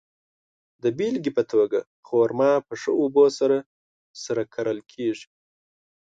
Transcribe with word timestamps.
د 0.83 0.85
بېلګې 0.97 1.31
په 1.37 1.43
توګه، 1.51 1.79
خرما 2.07 2.51
په 2.67 2.73
ښه 2.81 2.91
اوبو 2.99 3.23
سره 4.25 4.41
کرل 4.53 4.79
کیږي. 4.91 5.27